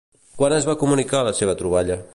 Quan 0.39 0.55
es 0.55 0.65
va 0.69 0.75
comunicar 0.85 1.23
la 1.29 1.37
seva 1.43 1.57
troballa? 1.63 2.05